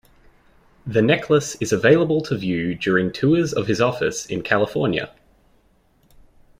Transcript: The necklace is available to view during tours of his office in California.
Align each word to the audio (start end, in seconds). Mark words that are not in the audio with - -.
The 0.83 1.03
necklace 1.03 1.53
is 1.61 1.71
available 1.71 2.21
to 2.21 2.35
view 2.35 2.73
during 2.73 3.11
tours 3.11 3.53
of 3.53 3.67
his 3.67 3.79
office 3.79 4.25
in 4.25 4.41
California. 4.41 5.11